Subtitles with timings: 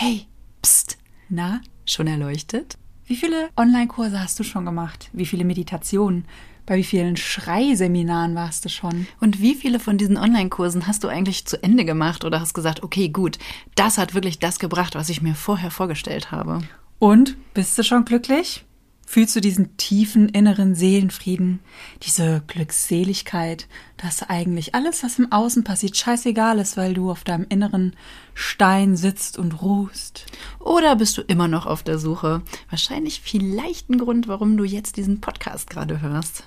[0.00, 0.28] Hey,
[0.62, 0.96] pst,
[1.28, 2.78] na, schon erleuchtet?
[3.06, 5.10] Wie viele Online-Kurse hast du schon gemacht?
[5.12, 6.24] Wie viele Meditationen?
[6.66, 9.08] Bei wie vielen Schreiseminaren warst du schon?
[9.18, 12.84] Und wie viele von diesen Online-Kursen hast du eigentlich zu Ende gemacht oder hast gesagt,
[12.84, 13.40] okay, gut,
[13.74, 16.60] das hat wirklich das gebracht, was ich mir vorher vorgestellt habe?
[17.00, 18.64] Und bist du schon glücklich?
[19.10, 21.60] Fühlst du diesen tiefen inneren Seelenfrieden,
[22.02, 23.66] diese Glückseligkeit,
[23.96, 27.96] dass eigentlich alles, was im Außen passiert, scheißegal ist, weil du auf deinem inneren
[28.34, 30.26] Stein sitzt und ruhst?
[30.60, 32.42] Oder bist du immer noch auf der Suche?
[32.68, 36.44] Wahrscheinlich vielleicht ein Grund, warum du jetzt diesen Podcast gerade hörst.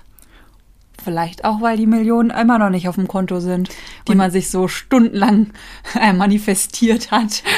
[1.02, 3.70] Vielleicht auch, weil die Millionen immer noch nicht auf dem Konto sind,
[4.06, 5.52] die und man sich so stundenlang
[6.00, 7.42] äh, manifestiert hat.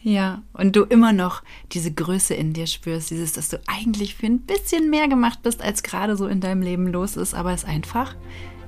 [0.00, 4.24] Ja, und du immer noch diese Größe in dir spürst, dieses, dass du eigentlich für
[4.24, 7.66] ein bisschen mehr gemacht bist, als gerade so in deinem Leben los ist, aber es
[7.66, 8.14] einfach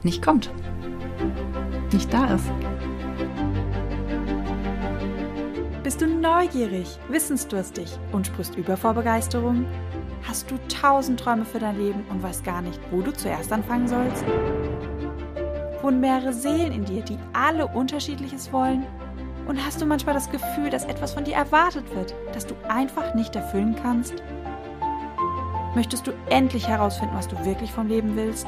[0.02, 0.52] nicht kommt.
[1.92, 2.44] Nicht da ist.
[5.82, 9.64] Bist du neugierig, wissensdurstig und sprichst über vor Begeisterung?
[10.22, 13.88] Hast du tausend Träume für dein Leben und weißt gar nicht, wo du zuerst anfangen
[13.88, 14.24] sollst?
[15.82, 18.86] Wohnen mehrere Seelen in dir, die alle unterschiedliches wollen?
[19.46, 23.14] Und hast du manchmal das Gefühl, dass etwas von dir erwartet wird, das du einfach
[23.14, 24.22] nicht erfüllen kannst?
[25.74, 28.46] Möchtest du endlich herausfinden, was du wirklich vom Leben willst?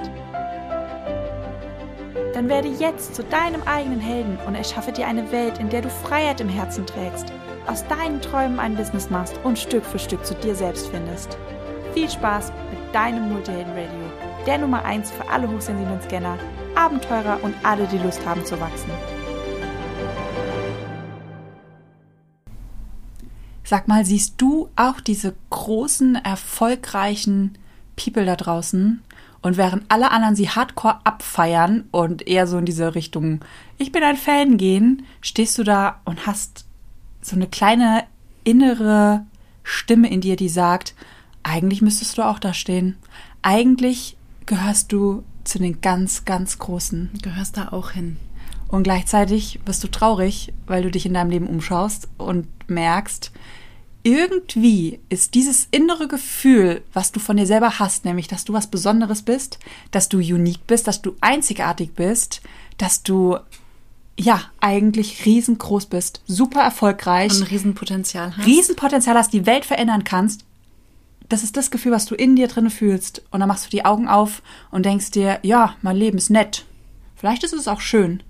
[2.34, 5.88] Dann werde jetzt zu deinem eigenen Helden und erschaffe dir eine Welt, in der du
[5.88, 7.32] Freiheit im Herzen trägst,
[7.66, 11.38] aus deinen Träumen ein Business machst und Stück für Stück zu dir selbst findest.
[11.94, 14.00] Viel Spaß mit deinem Multihelden Radio,
[14.46, 16.38] der Nummer 1 für alle hochsensiblen Scanner,
[16.74, 18.90] Abenteurer und alle, die Lust haben zu wachsen.
[23.62, 27.58] Sag mal, siehst du auch diese großen, erfolgreichen
[27.96, 29.02] People da draußen?
[29.42, 33.40] Und während alle anderen sie hardcore abfeiern und eher so in diese Richtung,
[33.76, 36.64] ich bin ein Fan gehen, stehst du da und hast
[37.20, 38.04] so eine kleine
[38.44, 39.26] innere
[39.62, 40.94] Stimme in dir, die sagt,
[41.42, 42.96] eigentlich müsstest du auch da stehen.
[43.42, 47.10] Eigentlich gehörst du zu den ganz, ganz Großen.
[47.22, 48.16] Gehörst da auch hin.
[48.68, 53.32] Und gleichzeitig wirst du traurig, weil du dich in deinem Leben umschaust und merkst,
[54.02, 58.66] irgendwie ist dieses innere Gefühl, was du von dir selber hast, nämlich, dass du was
[58.66, 59.58] Besonderes bist,
[59.90, 62.40] dass du unique bist, dass du einzigartig bist,
[62.78, 63.38] dass du
[64.18, 67.32] ja, eigentlich riesengroß bist, super erfolgreich.
[67.32, 68.46] Und ein Riesenpotenzial hast.
[68.46, 70.44] Riesenpotenzial hast, die Welt verändern kannst
[71.28, 73.22] das ist das Gefühl, was du in dir drin fühlst.
[73.30, 76.66] Und dann machst du die Augen auf und denkst dir, ja, mein Leben ist nett.
[77.16, 78.22] Vielleicht ist es auch schön.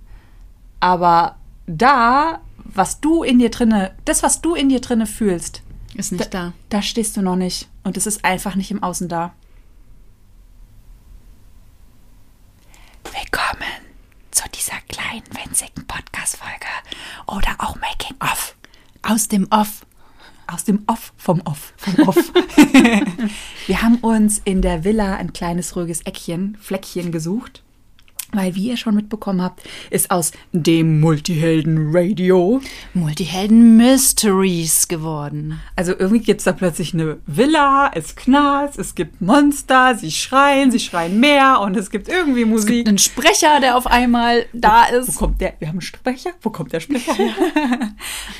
[0.81, 1.37] Aber
[1.67, 5.63] da, was du in dir drinne, das, was du in dir drinne fühlst,
[5.95, 6.53] ist nicht da, da.
[6.69, 7.69] Da stehst du noch nicht.
[7.85, 9.35] Und es ist einfach nicht im Außen da.
[13.05, 13.71] Willkommen
[14.31, 16.67] zu dieser kleinen, winzigen Podcast-Folge
[17.27, 18.57] oder auch Making of.
[19.03, 19.85] Aus dem Off
[20.47, 22.17] aus dem Off vom Off vom Off.
[23.67, 27.63] wir haben uns in der Villa ein kleines ruhiges Eckchen, Fleckchen gesucht.
[28.35, 32.63] Weil, wie ihr schon mitbekommen habt, ist aus dem Multihelden Radio
[32.95, 35.61] Multihelden Mysteries geworden.
[35.77, 40.71] Also irgendwie gibt es da plötzlich eine Villa, es knallt, es gibt Monster, sie schreien,
[40.71, 42.71] sie schreien mehr und es gibt irgendwie Musik.
[42.71, 45.09] Es gibt einen Sprecher, der auf einmal da wo, ist.
[45.09, 45.53] Wo kommt der?
[45.59, 46.31] Wir haben einen Sprecher?
[46.41, 47.37] Wo kommt der Sprecher her?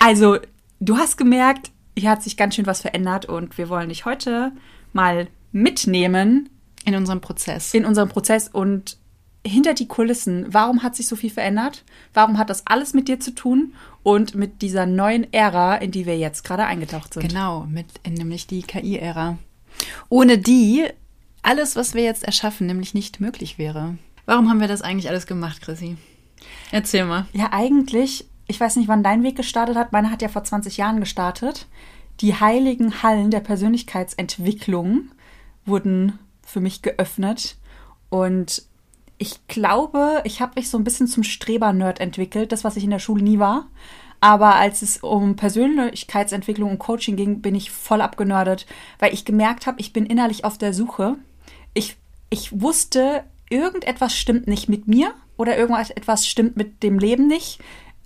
[0.01, 0.39] also,
[0.81, 4.53] du hast gemerkt, hier hat sich ganz schön was verändert und wir wollen dich heute
[4.93, 6.49] mal mitnehmen.
[6.85, 7.75] In unserem Prozess.
[7.75, 8.99] In unserem Prozess und
[9.47, 10.47] hinter die Kulissen.
[10.49, 11.85] Warum hat sich so viel verändert?
[12.15, 16.07] Warum hat das alles mit dir zu tun und mit dieser neuen Ära, in die
[16.07, 17.29] wir jetzt gerade eingetaucht sind?
[17.29, 19.39] Genau, mit nämlich die KI-Ära.
[20.09, 20.87] Ohne die
[21.43, 23.97] alles, was wir jetzt erschaffen, nämlich nicht möglich wäre.
[24.27, 25.97] Warum haben wir das eigentlich alles gemacht, Chrissy?
[26.71, 27.27] Erzähl mal.
[27.33, 29.93] Ja, eigentlich ich weiß nicht, wann dein Weg gestartet hat.
[29.93, 31.67] Meine hat ja vor 20 Jahren gestartet.
[32.21, 35.09] Die heiligen Hallen der Persönlichkeitsentwicklung
[35.65, 37.57] wurden für mich geöffnet.
[38.11, 38.67] Und
[39.17, 42.91] ich glaube, ich habe mich so ein bisschen zum Streber-Nerd entwickelt, das, was ich in
[42.91, 43.69] der Schule nie war.
[44.21, 48.67] Aber als es um Persönlichkeitsentwicklung und Coaching ging, bin ich voll abgenördet,
[48.99, 51.17] weil ich gemerkt habe, ich bin innerlich auf der Suche.
[51.73, 51.97] Ich,
[52.29, 57.59] ich wusste, irgendetwas stimmt nicht mit mir oder irgendetwas stimmt mit dem Leben nicht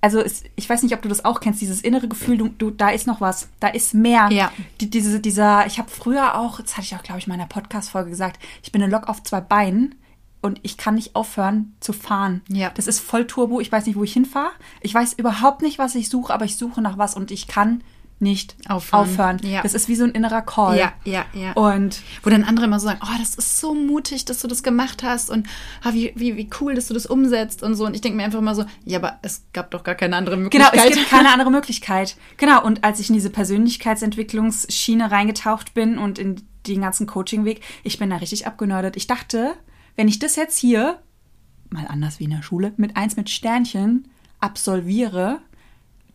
[0.07, 2.71] also es, ich weiß nicht, ob du das auch kennst, dieses innere Gefühl, du, du
[2.71, 4.29] da ist noch was, da ist mehr.
[4.31, 4.53] Ja.
[4.81, 7.47] Die, diese, dieser, ich habe früher auch, das hatte ich auch, glaube ich, in meiner
[7.49, 9.97] Podcast-Folge gesagt, ich bin eine Lok auf zwei Beinen
[10.43, 12.43] und ich kann nicht aufhören zu fahren.
[12.49, 12.71] Ja.
[12.71, 14.53] Das ist voll Turbo, ich weiß nicht, wo ich hinfahre.
[14.81, 17.83] Ich weiß überhaupt nicht, was ich suche, aber ich suche nach was und ich kann
[18.19, 19.03] nicht Aufhören.
[19.03, 19.39] aufhören.
[19.43, 19.63] Ja.
[19.63, 20.79] Das ist wie so ein innerer Call.
[20.79, 21.53] Ja, ja, ja.
[21.53, 24.63] Und Wo dann andere immer so sagen, oh, das ist so mutig, dass du das
[24.63, 25.47] gemacht hast und
[25.83, 27.85] ah, wie, wie, wie cool, dass du das umsetzt und so.
[27.85, 30.37] Und ich denke mir einfach immer so, ja, aber es gab doch gar keine andere
[30.37, 30.91] Genau, Möglichkeit.
[30.91, 32.17] es gibt keine andere Möglichkeit.
[32.39, 37.99] Genau, und als ich in diese Persönlichkeitsentwicklungsschiene reingetaucht bin und in den ganzen Coaching-Weg, ich
[37.99, 38.97] bin da richtig abgenördet.
[38.97, 39.55] Ich dachte,
[39.95, 40.99] wenn ich das jetzt hier,
[41.71, 44.09] mal anders wie in der Schule, mit eins mit Sternchen
[44.41, 45.41] absolviere,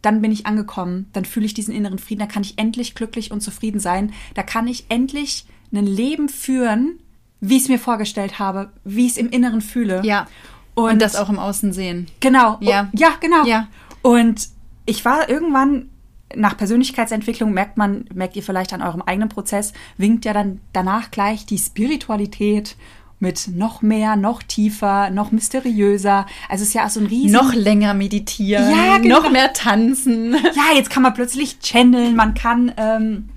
[0.02, 3.32] dann bin ich angekommen, dann fühle ich diesen inneren Frieden, da kann ich endlich glücklich
[3.32, 7.00] und zufrieden sein, da kann ich endlich ein Leben führen,
[7.40, 10.02] wie ich es mir vorgestellt habe, wie ich es im Inneren fühle.
[10.04, 10.28] ja.
[10.74, 12.08] Und, das auch im Außen sehen.
[12.22, 12.58] Genau.
[12.62, 12.90] Ja.
[12.94, 13.46] Ja, genau.
[13.46, 13.68] Ja.
[14.02, 14.48] Und
[14.86, 15.90] ich war irgendwann
[16.36, 21.12] nach Persönlichkeitsentwicklung merkt man, merkt ihr vielleicht an eurem eigenen Prozess, winkt ja dann danach
[21.12, 22.78] gleich die Spiritualität
[23.22, 26.26] mit noch mehr, noch tiefer, noch mysteriöser.
[26.50, 29.22] Also es ist ja auch so ein riesen Noch länger meditieren, Ja, genau.
[29.22, 30.34] noch mehr tanzen.
[30.56, 33.30] ja, jetzt kann man plötzlich channeln, man kann ähm,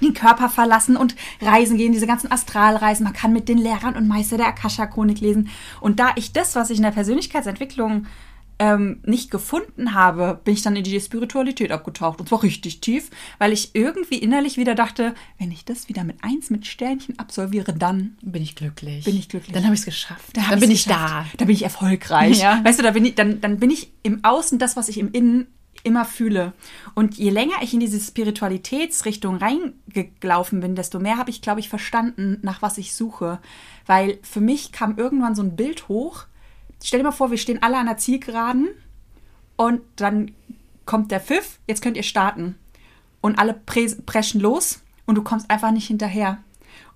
[0.00, 3.04] den Körper verlassen und reisen gehen, diese ganzen Astralreisen.
[3.04, 5.48] Man kann mit den Lehrern und Meister der Akasha-Chronik lesen.
[5.80, 8.06] Und da ich das, was ich in der Persönlichkeitsentwicklung
[8.62, 12.20] ähm, nicht gefunden habe, bin ich dann in die Spiritualität abgetaucht.
[12.20, 16.22] Und zwar richtig tief, weil ich irgendwie innerlich wieder dachte, wenn ich das wieder mit
[16.22, 19.04] eins mit Sternchen absolviere, dann Bin ich glücklich.
[19.04, 19.52] Bin ich glücklich.
[19.52, 20.38] Dann habe ich es geschafft.
[20.38, 21.40] hab dann bin ich geschafft.
[21.40, 22.40] Da bin ich erfolgreich.
[22.40, 22.64] Ja.
[22.64, 25.10] Weißt du, da bin ich, dann, dann bin ich im Außen das, was ich im
[25.10, 25.48] Innen
[25.82, 26.52] immer fühle.
[26.94, 31.68] Und je länger ich in diese Spiritualitätsrichtung reingelaufen bin, desto mehr habe ich, glaube ich,
[31.68, 33.40] verstanden, nach was ich suche.
[33.86, 36.26] Weil für mich kam irgendwann so ein Bild hoch.
[36.82, 38.68] Stell dir mal vor, wir stehen alle an der Zielgeraden
[39.56, 40.32] und dann
[40.84, 42.58] kommt der Pfiff, jetzt könnt ihr starten.
[43.20, 46.42] Und alle pre preschen los und du kommst einfach nicht hinterher.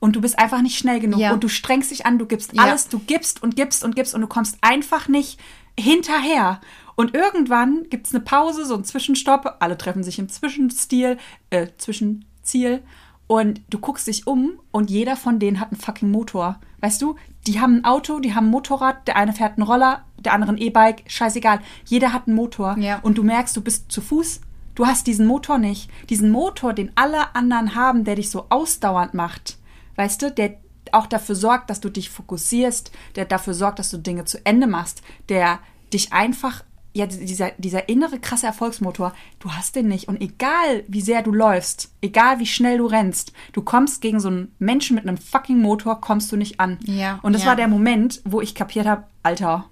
[0.00, 1.20] Und du bist einfach nicht schnell genug.
[1.20, 1.32] Ja.
[1.32, 2.64] Und du strengst dich an, du gibst Ja.
[2.64, 5.38] alles, du gibst und gibst und gibst und du kommst einfach nicht
[5.78, 6.60] hinterher.
[6.96, 9.56] Und irgendwann gibt es eine Pause, so einen Zwischenstopp.
[9.60, 11.18] Alle treffen sich im Zwischenstil,
[11.50, 12.82] äh, Zwischenziel.
[13.26, 16.60] Und du guckst dich um und jeder von denen hat einen fucking Motor.
[16.80, 20.04] Weißt du, die haben ein Auto, die haben ein Motorrad, der eine fährt einen Roller,
[20.18, 21.60] der andere ein E-Bike, scheißegal.
[21.84, 22.76] Jeder hat einen Motor.
[22.78, 23.00] Ja.
[23.00, 24.40] Und du merkst, du bist zu Fuß.
[24.74, 25.90] Du hast diesen Motor nicht.
[26.10, 29.58] Diesen Motor, den alle anderen haben, der dich so ausdauernd macht.
[29.96, 30.56] Weißt du, der
[30.92, 34.66] auch dafür sorgt, dass du dich fokussierst, der dafür sorgt, dass du Dinge zu Ende
[34.66, 35.58] machst, der
[35.92, 36.62] dich einfach,
[36.96, 40.08] ja, dieser, dieser innere krasse Erfolgsmotor, du hast den nicht.
[40.08, 44.28] Und egal wie sehr du läufst, egal wie schnell du rennst, du kommst gegen so
[44.28, 46.78] einen Menschen mit einem fucking Motor, kommst du nicht an.
[46.84, 47.48] Ja, Und das ja.
[47.48, 49.66] war der Moment, wo ich kapiert habe, Alter,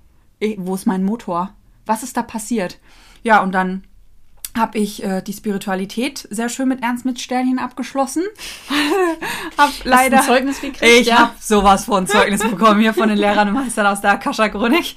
[0.58, 1.54] wo ist mein Motor?
[1.86, 2.78] Was ist da passiert?
[3.22, 3.84] Ja, und dann
[4.56, 8.22] habe ich äh, die Spiritualität sehr schön mit Ernst mit Sternchen abgeschlossen.
[9.58, 10.82] hab leider ein Zeugnis gekriegt?
[10.82, 11.18] Ich Ja.
[11.18, 14.94] habe sowas von Zeugnis bekommen hier von den Lehrern und Meistern aus der Akasha Chronik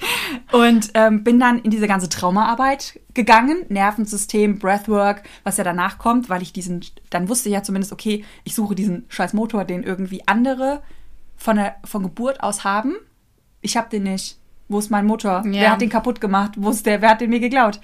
[0.52, 6.28] und ähm, bin dann in diese ganze Traumaarbeit gegangen, Nervensystem, Breathwork, was ja danach kommt,
[6.28, 9.82] weil ich diesen dann wusste ich ja zumindest okay, ich suche diesen scheiß Motor, den
[9.82, 10.82] irgendwie andere
[11.36, 12.94] von der von Geburt aus haben.
[13.60, 14.38] Ich habe den nicht.
[14.68, 15.42] Wo ist mein Motor?
[15.46, 15.52] Ja.
[15.52, 16.52] Wer hat den kaputt gemacht?
[16.56, 17.00] Wo ist der?
[17.00, 17.80] Wer hat den mir geklaut?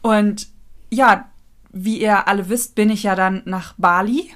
[0.00, 0.48] Und
[0.92, 1.30] ja,
[1.72, 4.30] wie ihr alle wisst, bin ich ja dann nach Bali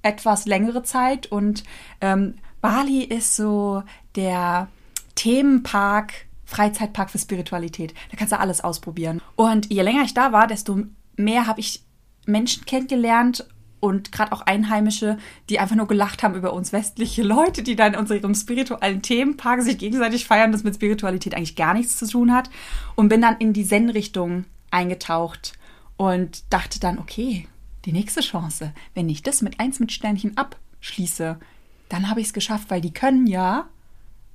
[0.00, 1.64] etwas längere Zeit und
[2.00, 3.82] ähm, Bali ist so
[4.16, 4.68] der
[5.14, 7.92] Themenpark, Freizeitpark für Spiritualität.
[8.10, 9.20] Da kannst du alles ausprobieren.
[9.36, 10.82] Und je länger ich da war, desto
[11.16, 11.84] mehr habe ich
[12.24, 13.46] Menschen kennengelernt
[13.78, 15.18] und gerade auch Einheimische,
[15.50, 19.62] die einfach nur gelacht haben über uns westliche Leute, die dann in unserem spirituellen Themenpark
[19.62, 22.48] sich gegenseitig feiern, das mit Spiritualität eigentlich gar nichts zu tun hat.
[22.94, 25.54] Und bin dann in die Zen-Richtung eingetaucht
[25.96, 27.46] und dachte dann, okay,
[27.84, 31.38] die nächste Chance, wenn ich das mit eins mit Sternchen abschließe,
[31.88, 33.66] dann habe ich es geschafft, weil die können ja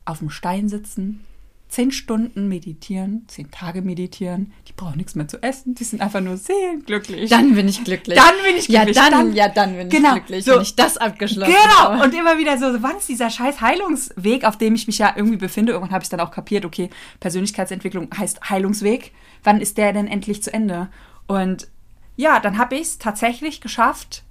[0.05, 1.23] auf dem Stein sitzen,
[1.69, 6.21] zehn Stunden meditieren, zehn Tage meditieren, die brauchen nichts mehr zu essen, die sind einfach
[6.21, 7.29] nur seelenglücklich.
[7.29, 8.17] Dann bin ich glücklich.
[8.17, 8.95] Dann bin ich glücklich.
[8.95, 10.53] Ja, dann, Dann- ja, dann bin Genau, ich glücklich, so.
[10.53, 12.03] wenn ich das abgeschlossen Genau, habe.
[12.05, 15.35] und immer wieder so, wann ist dieser scheiß Heilungsweg, auf dem ich mich ja irgendwie
[15.37, 15.73] befinde?
[15.73, 19.11] Irgendwann habe ich dann auch kapiert, okay, Persönlichkeitsentwicklung heißt Heilungsweg.
[19.43, 20.87] Wann ist der denn endlich zu Ende?
[21.27, 21.67] Und
[22.15, 24.23] ja, dann habe ich es tatsächlich geschafft,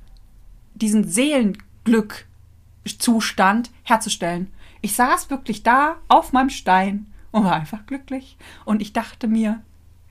[0.74, 4.52] diesen Seelenglück-Zustand herzustellen.
[4.80, 8.36] Ich saß wirklich da auf meinem Stein und war einfach glücklich.
[8.64, 9.62] Und ich dachte mir,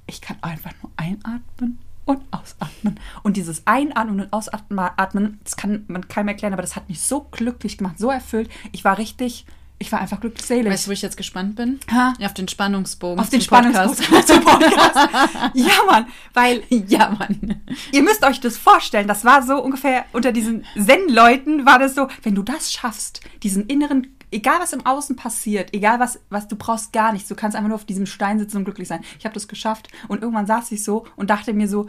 [0.08, 3.00] ich kann einfach nur einatmen und ausatmen.
[3.24, 7.22] Und dieses Einatmen und Ausatmen, das kann man keinem erklären, aber das hat mich so
[7.32, 8.50] glücklich gemacht, so erfüllt.
[8.72, 9.46] Ich war richtig,
[9.78, 10.72] ich war einfach glücklich selig.
[10.72, 11.80] Weißt du, wo ich jetzt gespannt bin?
[11.92, 12.14] Ha?
[12.24, 13.20] Auf den Spannungsbogen.
[13.20, 13.42] auf den.
[13.42, 14.96] Spannungsbogen zum Podcast.
[15.54, 17.62] ja, Mann, weil ja, Mann.
[17.92, 22.08] ihr müsst euch das vorstellen, das war so ungefähr unter diesen Zen-Leuten war das so,
[22.24, 26.56] wenn du das schaffst, diesen inneren, egal was im Außen passiert, egal was, was du
[26.56, 29.04] brauchst gar nichts, du kannst einfach nur auf diesem Stein sitzen und glücklich sein.
[29.20, 31.88] Ich habe das geschafft und irgendwann saß ich so und dachte mir so,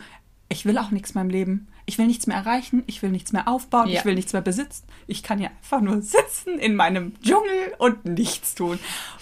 [0.49, 1.69] ich will auch nichts in meinem Leben.
[1.89, 4.01] Ich will nichts mehr erreichen, ich will nichts mehr aufbauen, Ja.
[4.01, 4.85] ich will nichts mehr besitzen.
[5.07, 8.79] Ich kann hier einfach nur sitzen in meinem Dschungel und nichts tun.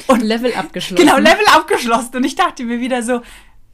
[0.06, 1.04] Und Level abgeschlossen.
[1.04, 2.16] Genau, Level abgeschlossen.
[2.16, 3.20] Und ich dachte mir wieder so,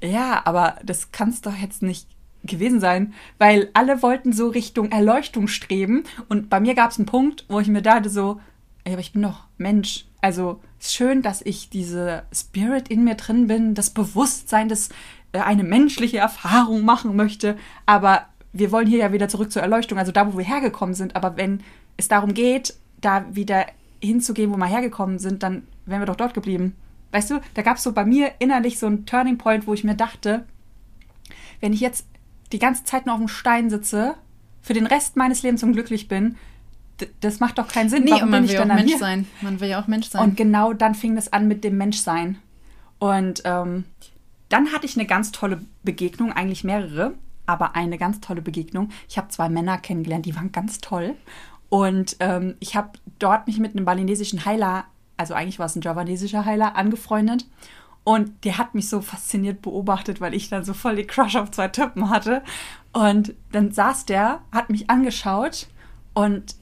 [0.02, 2.08] ja, aber das kann es doch jetzt nicht
[2.42, 6.04] gewesen sein, weil alle wollten so Richtung Erleuchtung streben.
[6.28, 8.40] Und bei mir gab es einen Punkt, wo ich mir dachte so,
[8.84, 10.06] ey, aber ich bin doch Mensch.
[10.20, 14.88] Also ist schön, dass ich diese Spirit in mir drin bin, das Bewusstsein, das
[15.32, 17.56] äh, eine menschliche Erfahrung machen möchte.
[17.86, 21.16] Aber wir wollen hier ja wieder zurück zur Erleuchtung, also da, wo wir hergekommen sind.
[21.16, 21.62] Aber wenn
[21.96, 23.66] es darum geht, da wieder
[24.02, 26.74] hinzugehen, wo wir hergekommen sind, dann wären wir doch dort geblieben.
[27.12, 29.84] Weißt du, da gab es so bei mir innerlich so einen Turning Point, wo ich
[29.84, 30.44] mir dachte,
[31.60, 32.06] wenn ich jetzt
[32.52, 34.14] die ganze Zeit nur auf dem Stein sitze,
[34.62, 36.36] für den Rest meines Lebens unglücklich bin,
[37.20, 38.04] das macht doch keinen Sinn.
[38.04, 38.98] Nee, Warum und man will auch dann dann Mensch hier?
[38.98, 39.26] sein.
[39.40, 40.22] Man will ja auch Mensch sein.
[40.22, 42.38] Und genau dann fing das an mit dem Menschsein.
[42.98, 43.84] Und ähm,
[44.50, 47.14] dann hatte ich eine ganz tolle Begegnung, eigentlich mehrere,
[47.50, 48.90] aber eine ganz tolle Begegnung.
[49.08, 51.16] Ich habe zwei Männer kennengelernt, die waren ganz toll.
[51.68, 54.84] Und ähm, ich habe dort mich mit einem balinesischen Heiler,
[55.16, 57.46] also eigentlich war es ein javanesischer Heiler, angefreundet.
[58.02, 61.50] Und der hat mich so fasziniert beobachtet, weil ich dann so voll die Crush auf
[61.50, 62.42] zwei Typen hatte.
[62.92, 65.68] Und dann saß der, hat mich angeschaut
[66.14, 66.54] und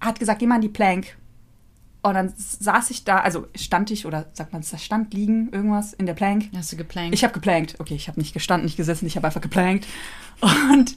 [0.00, 1.17] hat gesagt, geh mal in die Plank.
[2.00, 5.92] Und dann saß ich da, also stand ich, oder sagt man, da stand liegen, irgendwas
[5.92, 6.48] in der Plank.
[6.54, 7.14] Hast du geplankt?
[7.14, 7.74] Ich habe geplankt.
[7.78, 9.86] Okay, ich habe nicht gestanden, nicht gesessen, ich habe einfach geplankt.
[10.40, 10.96] Und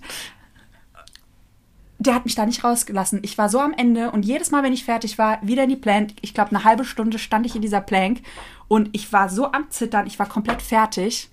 [1.98, 3.20] der hat mich da nicht rausgelassen.
[3.24, 5.76] Ich war so am Ende und jedes Mal, wenn ich fertig war, wieder in die
[5.76, 6.14] Plank.
[6.22, 8.22] Ich glaube, eine halbe Stunde stand ich in dieser Plank
[8.68, 11.30] und ich war so am Zittern, ich war komplett fertig.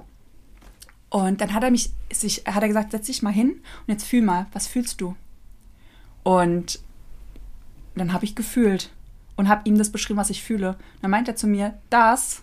[1.10, 4.04] Und dann hat er mich, sich, hat er gesagt, setz dich mal hin und jetzt
[4.04, 5.16] fühl mal, was fühlst du?
[6.22, 6.80] Und
[7.94, 8.90] dann habe ich gefühlt
[9.38, 10.76] und habe ihm das beschrieben, was ich fühle.
[11.00, 12.42] dann meint er zu mir, das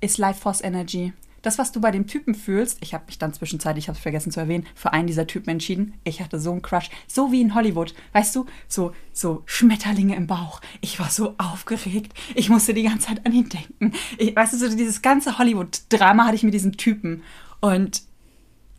[0.00, 1.12] ist Life Force Energy.
[1.42, 4.02] Das, was du bei dem Typen fühlst, ich habe mich dann zwischenzeitlich, ich habe es
[4.02, 5.94] vergessen zu erwähnen, für einen dieser Typen entschieden.
[6.04, 10.26] Ich hatte so einen Crush, so wie in Hollywood, weißt du, so so Schmetterlinge im
[10.26, 10.60] Bauch.
[10.80, 13.92] Ich war so aufgeregt, ich musste die ganze Zeit an ihn denken.
[14.18, 17.22] Ich, weißt du, so dieses ganze Hollywood-Drama hatte ich mit diesem Typen
[17.60, 18.02] und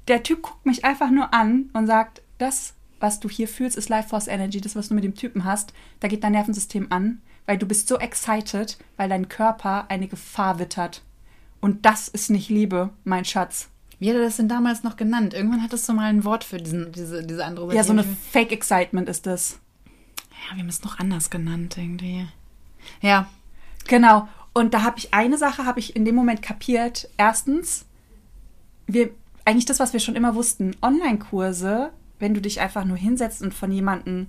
[0.07, 3.89] der Typ guckt mich einfach nur an und sagt, das, was du hier fühlst, ist
[3.89, 7.21] Life Force Energy, das, was du mit dem Typen hast, da geht dein Nervensystem an,
[7.45, 11.03] weil du bist so excited, weil dein Körper eine Gefahr wittert.
[11.61, 13.69] Und das ist nicht Liebe, mein Schatz.
[13.99, 15.33] Wie hat er das denn damals noch genannt?
[15.33, 17.75] Irgendwann hattest du mal ein Wort für diesen, diese, diese andere.
[17.75, 19.59] Ja, so eine Fake Excitement ist das.
[20.29, 22.27] Ja, wir haben es noch anders genannt irgendwie.
[23.01, 23.27] Ja,
[23.89, 24.27] Genau.
[24.53, 27.09] Und da habe ich eine Sache, habe ich in dem Moment kapiert.
[27.17, 27.85] Erstens,
[28.87, 29.09] wir,
[29.45, 33.53] eigentlich das, was wir schon immer wussten, Online-Kurse, wenn du dich einfach nur hinsetzt und
[33.53, 34.27] von jemandem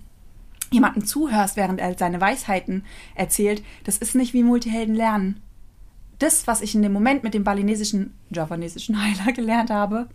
[0.70, 5.40] jemanden zuhörst, während er seine Weisheiten erzählt, das ist nicht wie Multihelden lernen.
[6.18, 10.08] Das, was ich in dem Moment mit dem balinesischen, javanesischen Heiler gelernt habe,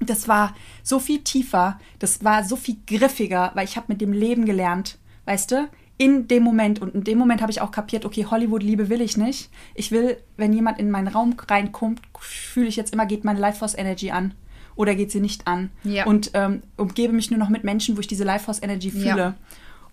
[0.00, 4.12] das war so viel tiefer, das war so viel griffiger, weil ich habe mit dem
[4.12, 5.68] Leben gelernt, weißt du?
[5.98, 9.16] In dem Moment und in dem Moment habe ich auch kapiert, okay, Hollywood-Liebe will ich
[9.16, 9.50] nicht.
[9.74, 13.58] Ich will, wenn jemand in meinen Raum reinkommt, fühle ich jetzt immer, geht meine Life
[13.58, 14.34] Force Energy an
[14.76, 15.70] oder geht sie nicht an.
[15.82, 16.06] Ja.
[16.06, 19.16] Und ähm, umgebe mich nur noch mit Menschen, wo ich diese Life Force Energy fühle.
[19.16, 19.34] Ja.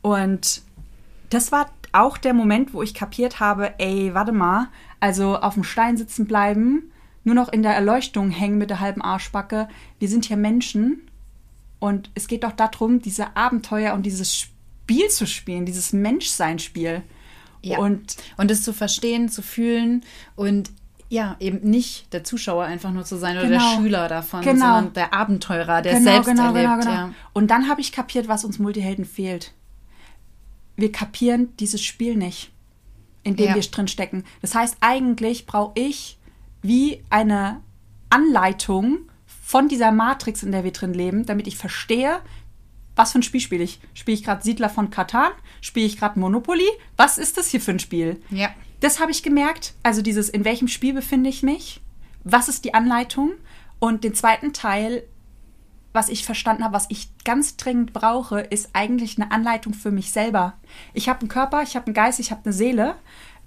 [0.01, 0.61] Und
[1.29, 4.67] das war auch der Moment, wo ich kapiert habe, ey, warte mal,
[4.99, 6.91] also auf dem Stein sitzen bleiben,
[7.23, 9.69] nur noch in der Erleuchtung hängen mit der halben Arschbacke.
[9.99, 11.01] Wir sind hier Menschen
[11.79, 17.03] und es geht doch darum, diese Abenteuer und dieses Spiel zu spielen, dieses Menschsein-Spiel.
[17.61, 17.77] Ja.
[17.77, 20.03] Und Und es zu verstehen, zu fühlen
[20.35, 20.71] und
[21.13, 23.59] ja, eben nicht der Zuschauer einfach nur zu sein oder Genau.
[23.59, 24.65] der Schüler davon, Genau.
[24.75, 26.85] sondern der Abenteurer, der es selbst erlebt.
[26.85, 27.13] Ja.
[27.33, 29.53] Und dann habe ich kapiert, was uns Multihelden fehlt.
[30.75, 32.51] Wir kapieren dieses Spiel nicht,
[33.23, 33.55] in dem Ja.
[33.55, 34.23] wir drin stecken.
[34.41, 36.17] Das heißt, eigentlich brauche ich
[36.63, 37.61] wie eine
[38.09, 38.99] Anleitung
[39.43, 42.21] von dieser Matrix, in der wir drin leben, damit ich verstehe,
[42.95, 43.79] was für ein Spiel spiele ich.
[43.93, 45.31] Spiele ich gerade Siedler von Katan?
[45.61, 46.67] Spiele ich gerade Monopoly?
[46.97, 48.19] Was ist das hier für ein Spiel?
[48.31, 48.49] Ja.
[48.83, 49.75] Das habe ich gemerkt.
[49.81, 51.79] Also dieses, in welchem Spiel befinde ich mich?
[52.25, 53.31] Was ist die Anleitung?
[53.79, 55.03] Und den zweiten Teil,
[55.93, 60.11] was ich verstanden habe, was ich ganz dringend brauche, ist eigentlich eine Anleitung für mich
[60.11, 60.55] selber.
[60.93, 62.95] Ich habe einen Körper, ich habe einen Geist, ich habe eine Seele,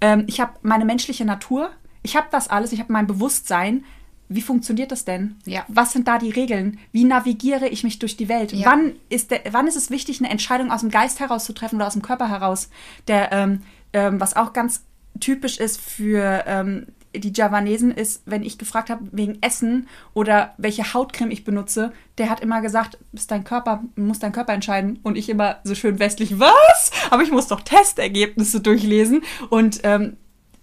[0.01, 1.69] ähm, ich habe meine menschliche Natur,
[2.01, 3.85] ich habe das alles, ich habe mein Bewusstsein.
[4.29, 5.35] Wie funktioniert das denn?
[5.45, 5.65] Ja.
[5.67, 6.79] Was sind da die Regeln?
[6.91, 8.53] Wie navigiere ich mich durch die Welt?
[8.53, 8.71] Ja.
[8.71, 11.75] Wann, ist der, wann ist es wichtig, eine Entscheidung aus dem Geist heraus zu treffen
[11.75, 12.71] oder aus dem Körper heraus?
[13.07, 13.61] Der, ähm,
[13.93, 14.83] ähm, was auch ganz
[15.19, 20.93] typisch ist für ähm, die Javanesen ist, wenn ich gefragt habe wegen Essen oder welche
[20.93, 24.99] Hautcreme ich benutze, der hat immer gesagt, ist dein Körper, muss dein Körper entscheiden.
[25.03, 26.91] Und ich immer so schön westlich, was?
[27.09, 29.23] Aber ich muss doch Testergebnisse durchlesen.
[29.49, 30.17] Und ähm,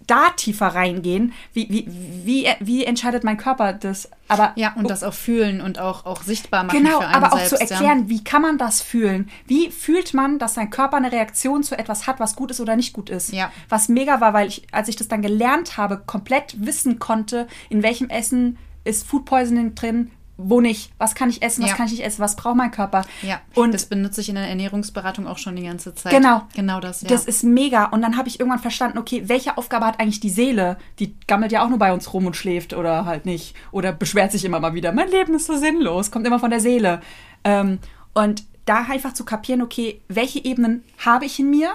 [0.07, 1.33] da tiefer reingehen.
[1.53, 1.87] Wie, wie,
[2.25, 4.09] wie, wie entscheidet mein Körper das?
[4.27, 7.33] Aber Ja, und das auch fühlen und auch, auch sichtbar machen Genau, für einen aber
[7.33, 9.29] auch selbst, zu erklären, wie kann man das fühlen?
[9.45, 12.75] Wie fühlt man, dass sein Körper eine Reaktion zu etwas hat, was gut ist oder
[12.75, 13.31] nicht gut ist?
[13.31, 13.51] Ja.
[13.69, 17.83] Was mega war, weil ich, als ich das dann gelernt habe, komplett wissen konnte, in
[17.83, 21.75] welchem Essen ist Food Poisoning drin, wo nicht, was kann ich essen, was Ja.
[21.77, 23.05] kann ich nicht essen, was braucht mein Körper?
[23.21, 26.11] Ja, Und das benutze ich in der Ernährungsberatung auch schon die ganze Zeit.
[26.13, 26.43] Genau.
[26.55, 27.07] Genau das, ja.
[27.07, 27.85] Das ist mega.
[27.85, 30.77] Und dann habe ich irgendwann verstanden, okay, welche Aufgabe hat eigentlich die Seele?
[30.99, 33.55] Die gammelt ja auch nur bei uns rum und schläft oder halt nicht.
[33.71, 34.91] Oder beschwert sich immer mal wieder.
[34.91, 36.11] Mein Leben ist so sinnlos.
[36.11, 37.01] Kommt immer von der Seele.
[37.43, 37.79] Ähm,
[38.13, 41.69] und da einfach zu kapieren, okay, welche Ebenen habe ich in mir?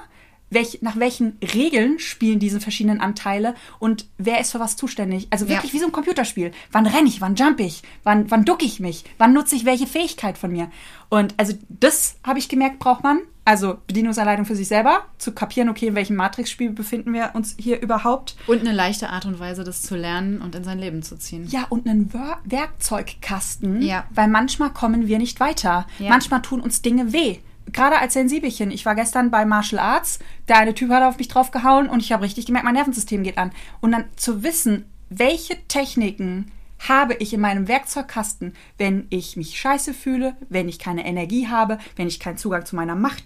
[0.50, 5.28] Welch, nach welchen Regeln spielen diese verschiedenen Anteile und wer ist für was zuständig?
[5.30, 5.76] Also wirklich Ja.
[5.76, 6.50] wie so ein Computerspiel.
[6.73, 7.21] Wann renne ich?
[7.21, 7.83] Wann jump ich?
[8.02, 9.04] Wann, wann ducke ich mich?
[9.19, 10.71] Wann nutze ich welche Fähigkeit von mir?
[11.09, 13.21] Und also das habe ich gemerkt, braucht man.
[13.45, 17.80] Also Bedienungsanleitung für sich selber, zu kapieren, okay, in welchem Matrix-Spiel befinden wir uns hier
[17.80, 18.37] überhaupt.
[18.47, 21.47] und eine leichte Art und Weise, das zu lernen und in sein Leben zu ziehen.
[21.49, 24.04] Ja, und einen Wer Werkzeugkasten, Ja.
[24.11, 25.87] weil manchmal kommen wir nicht weiter.
[25.99, 26.11] Ja.
[26.11, 27.38] Manchmal tun uns Dinge weh.
[27.72, 28.70] Gerade als Sensibelchen.
[28.70, 32.12] Ich war gestern bei Martial Arts, der eine Typ hat auf mich draufgehauen und ich
[32.12, 33.52] habe richtig gemerkt, mein Nervensystem geht an.
[33.80, 36.50] Und dann zu wissen, welche Techniken
[36.88, 41.78] habe ich in meinem Werkzeugkasten, wenn ich mich scheiße fühle, wenn ich keine Energie habe,
[41.96, 43.24] wenn ich keinen Zugang zu meiner Macht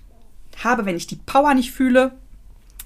[0.63, 2.19] habe, wenn ich die Power nicht fühle,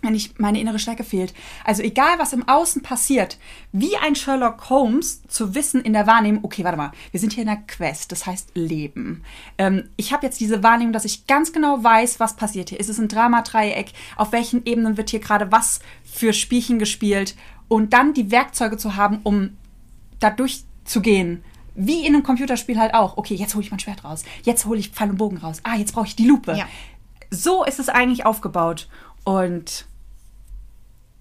[0.02, 1.34] wenn ich meine innere Stärke fehlt.
[1.64, 3.38] Also egal, was im Außen passiert,
[3.72, 7.42] wie ein Sherlock Holmes zu wissen in der Wahrnehmung, okay, warte mal, wir sind hier
[7.42, 9.24] in einer Quest, das heißt Leben.
[9.58, 12.80] Ähm, ich habe jetzt diese Wahrnehmung, dass ich ganz genau weiß, was passiert hier.
[12.80, 13.92] Ist es ein Dramadreieck?
[14.16, 17.36] Auf welchen Ebenen wird hier gerade was für Spielchen gespielt?
[17.68, 19.56] Und dann die Werkzeuge zu haben, um
[20.20, 21.44] da durchzugehen.
[21.74, 23.16] Wie in einem Computerspiel halt auch.
[23.18, 24.24] Okay, jetzt hole ich mein Schwert raus.
[24.42, 25.60] Jetzt hole ich Pfeil und Bogen raus.
[25.62, 26.56] Ah, jetzt brauche ich die Lupe.
[26.56, 26.66] Ja.
[27.30, 28.88] So ist es eigentlich aufgebaut.
[29.25, 29.87] Und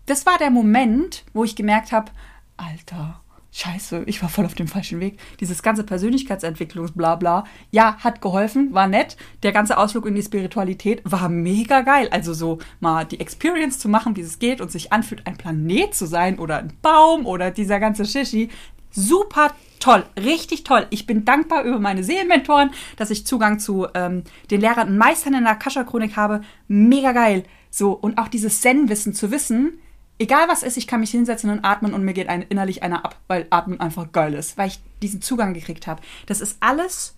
[0.06, 2.12] das war der Moment, wo ich gemerkt habe,
[2.56, 5.20] Alter, scheiße, ich war voll auf dem falschen Weg.
[5.39, 9.18] Dieses ganze Persönlichkeitsentwicklungsblabla, ja, hat geholfen, war nett.
[9.44, 12.08] Der ganze Ausflug in die Spiritualität war mega geil.
[12.12, 15.94] Also so mal die Experience zu machen, wie es geht und sich anfühlt, ein Planet
[15.94, 18.50] zu sein oder ein Baum oder dieser ganze Shishi.
[18.92, 20.88] Super toll, richtig toll.
[20.89, 25.34] Ich bin dankbar über meine Seelenmentoren, dass ich Zugang zu ähm, den Lehrern und Meistern
[25.34, 26.42] in der Akasha-Chronik habe.
[26.68, 27.44] Mega geil.
[27.70, 29.80] So, und auch dieses Zen-Wissen zu wissen,
[30.20, 33.06] egal was ist, ich kann mich hinsetzen und atmen und mir geht ein, innerlich einer
[33.06, 36.01] ab, weil Atmen einfach geil ist, weil ich diesen Zugang gekriegt habe.
[36.25, 37.16] Das ist alles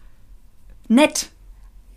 [0.87, 1.29] nett,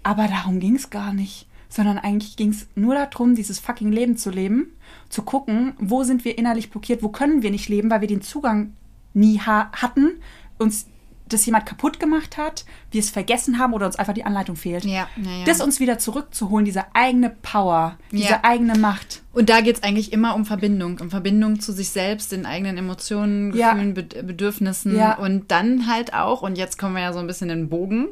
[0.03, 1.49] aber darum ging es gar nicht.
[1.69, 4.75] Sondern eigentlich ging es nur darum, dieses fucking Leben zu leben,
[5.09, 8.21] zu gucken, wo sind wir innerlich blockiert, wo können wir nicht leben, weil wir den
[8.21, 8.75] Zugang
[9.15, 10.21] nie ha hatten,
[10.59, 10.87] uns
[11.33, 14.85] das jemand kaputt gemacht hat, wir es vergessen haben oder uns einfach die Anleitung fehlt.
[14.85, 15.45] Ja, ja, ja.
[15.45, 19.23] Das uns wieder zurückzuholen, diese eigene Power, diese eigene Macht.
[19.33, 22.77] Und da geht es eigentlich immer um Verbindung, um Verbindung zu sich selbst, den eigenen
[22.77, 23.53] Emotionen.
[23.53, 27.49] Gefühlen, Bed Bedürfnissen und dann halt auch, und jetzt kommen wir ja so ein bisschen
[27.51, 28.09] in den Bogen,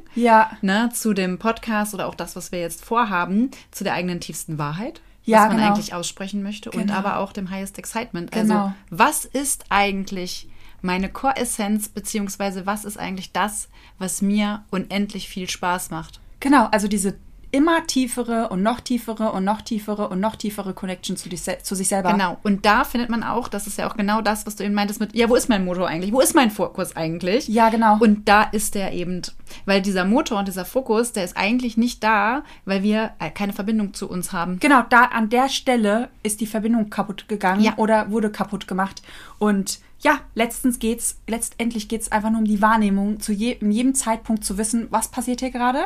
[0.62, 4.58] ne, zu dem Podcast oder auch das, was wir jetzt vorhaben, zu der eigenen tiefsten
[4.58, 5.68] Wahrheit, Ja, was man genau.
[5.72, 6.94] eigentlich aussprechen möchte und Genau.
[6.94, 8.32] aber auch dem Highest Excitement.
[8.32, 8.54] Genau.
[8.54, 10.48] Also, was ist eigentlich
[10.82, 16.20] meine Core-Essenz, beziehungsweise was ist eigentlich das, was mir unendlich viel Spaß macht?
[16.40, 17.18] Genau, also diese
[17.52, 21.74] immer tiefere und noch tiefere und noch tiefere und noch tiefere Connection zu, dich, zu
[21.74, 22.12] sich selber.
[22.12, 22.38] Genau.
[22.42, 25.00] Und da findet man auch, das ist ja auch genau das, was du eben meintest
[25.00, 26.12] mit, ja, wo ist mein Motor eigentlich?
[26.12, 27.48] Wo ist mein Fokus eigentlich?
[27.48, 27.98] Ja, genau.
[28.00, 29.22] Und da ist der eben,
[29.64, 33.52] weil dieser Motor und dieser Fokus, der ist eigentlich nicht da, weil wir äh, keine
[33.52, 34.58] Verbindung zu uns haben.
[34.60, 37.74] Genau, da an der Stelle ist die Verbindung kaputt gegangen Ja.
[37.76, 39.02] oder wurde kaputt gemacht.
[39.38, 43.94] Und ja, letztens geht's, letztendlich geht's einfach nur um die Wahrnehmung, zu je, in jedem
[43.94, 45.84] Zeitpunkt zu wissen, was passiert hier gerade.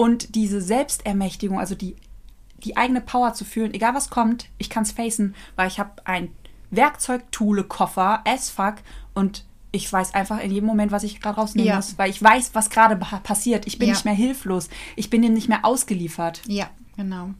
[0.00, 1.94] Und diese Selbstermächtigung, also die,
[2.64, 6.30] die eigene Power zu fühlen, egal was kommt, ich kann's facen, weil ich habe ein
[6.70, 8.76] Werkzeug-Toole-Koffer, as fuck,
[9.14, 11.76] und ich weiß einfach in jedem Moment, was ich gerade rausnehmen Ja.
[11.76, 13.66] muss, weil ich weiß, was gerade pa- passiert.
[13.66, 13.94] Ich bin Ja.
[13.94, 14.68] nicht mehr hilflos.
[14.96, 16.42] Ich bin dem nicht mehr ausgeliefert.
[16.46, 17.30] Ja, genau.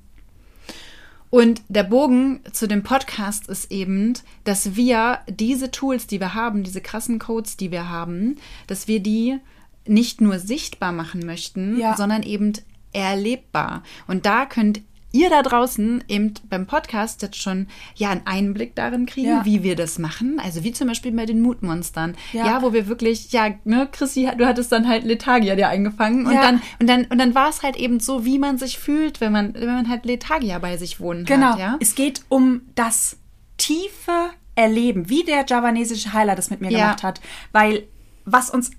[1.30, 6.62] Und der Bogen zu dem Podcast ist eben, dass wir diese Tools, die wir haben,
[6.64, 9.38] diese krassen Codes, die wir haben, dass wir die
[9.90, 11.96] nicht nur sichtbar machen möchten, Ja.
[11.96, 12.52] sondern eben
[12.92, 13.82] erlebbar.
[14.06, 14.80] Und da könnt
[15.12, 19.44] ihr da draußen eben beim Podcast jetzt schon ja einen Einblick darin kriegen, Ja.
[19.44, 20.38] wie wir das machen.
[20.40, 22.16] Also wie zum Beispiel bei den Mutmonstern.
[22.32, 22.46] Ja.
[22.46, 26.32] Ja, wo wir wirklich, ja, ne, Chrissy, du hattest dann halt Lethargia dir eingefangen und
[26.34, 26.42] Ja.
[26.42, 29.32] dann und dann und dann war es halt eben so, wie man sich fühlt, wenn
[29.32, 31.54] man wenn man halt Lethargia bei sich wohnen Genau.
[31.54, 31.76] hat, ja.
[31.80, 33.16] Es geht um das
[33.56, 37.20] tiefe Erleben, wie der javanesische Heiler das mit mir gemacht hat.
[37.52, 37.84] Weil
[38.24, 38.70] was uns,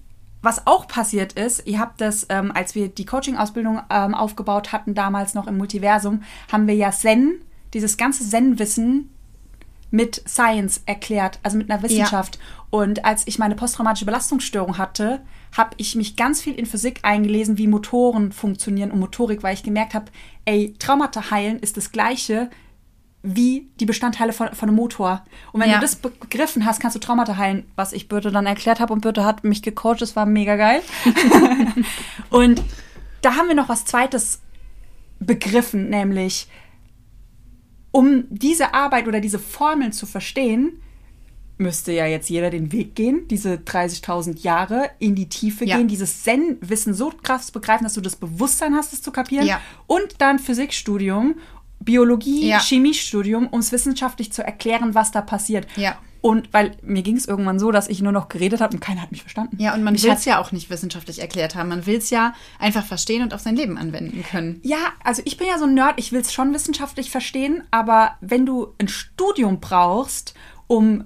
[0.42, 4.96] was auch passiert ist, ihr habt das, ähm, als wir die Coaching-Ausbildung ähm, aufgebaut hatten,
[4.96, 7.42] damals noch im Multiversum, haben wir ja Zen,
[7.74, 9.10] dieses ganze Zen-Wissen
[9.92, 12.40] mit Science erklärt, also mit einer Wissenschaft.
[12.70, 15.22] Und als ich meine posttraumatische Belastungsstörung hatte,
[15.56, 19.64] habe ich mich ganz viel in Physik eingelesen, wie Motoren funktionieren und Motorik, weil ich
[19.64, 20.06] gemerkt habe,
[20.46, 22.50] ey, Traumata heilen ist das Gleiche
[23.24, 25.24] wie die Bestandteile von, von einem Motor.
[25.52, 25.76] Und wenn Ja.
[25.76, 28.94] du das begriffen hast, kannst du Traumata heilen, was ich Birte dann erklärt habe.
[28.94, 30.82] Und Birte hat mich gecoacht, das war mega geil.
[32.30, 32.62] und
[33.22, 34.42] da haben wir noch was Zweites
[35.20, 36.48] begriffen, nämlich
[37.92, 40.82] um diese Arbeit oder diese Formeln zu verstehen,
[41.58, 45.78] müsste ja jetzt jeder den Weg gehen, diese 30.000 Jahre in die Tiefe Ja.
[45.78, 49.46] gehen, dieses Zen-Wissen so krass begreifen, dass du das Bewusstsein hast, es zu kapieren.
[49.46, 49.62] Ja.
[49.86, 51.36] Und dann Physikstudium,
[51.82, 52.60] Biologie, Ja.
[52.60, 55.68] Chemiestudium, um es wissenschaftlich zu erklären, was da passiert.
[55.76, 55.98] Ja.
[56.22, 59.02] Und weil mir ging es irgendwann so, dass ich nur noch geredet habe und keiner
[59.02, 59.58] hat mich verstanden.
[59.60, 61.70] Ja, und man will es ja auch nicht wissenschaftlich erklärt haben.
[61.70, 64.60] Man will es ja einfach verstehen und auf sein Leben anwenden können.
[64.62, 68.12] Ja, also ich bin ja so ein Nerd, ich will es schon wissenschaftlich verstehen, aber
[68.22, 70.36] wenn du ein Studium brauchst,
[70.68, 71.06] um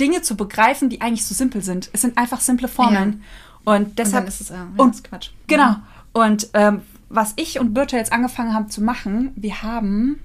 [0.00, 3.22] Dinge zu begreifen, die eigentlich so simpel sind, es sind einfach simple Formeln.
[3.64, 5.30] Und deshalb ist es, äh, ja, und ist Quatsch.
[5.48, 5.76] Genau.
[6.12, 10.20] Und ähm, was ich und Birte jetzt angefangen haben zu machen, wir haben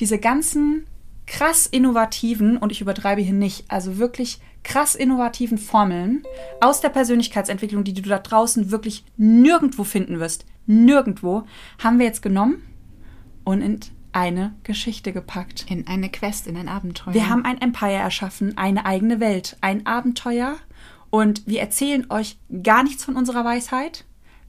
[0.00, 0.86] diese ganzen
[1.26, 6.22] krass innovativen, und ich übertreibe hier nicht, also wirklich krass innovativen Formeln
[6.60, 11.44] aus der Persönlichkeitsentwicklung, die du da draußen wirklich nirgendwo finden wirst, nirgendwo,
[11.82, 12.62] haben wir jetzt genommen
[13.44, 13.80] und in
[14.12, 15.66] eine Geschichte gepackt.
[15.68, 17.14] In eine Quest, in ein Abenteuer.
[17.14, 20.56] Wir haben ein Empire erschaffen, eine eigene Welt, ein Abenteuer
[21.10, 24.04] und wir erzählen euch gar nichts von unserer Weisheit.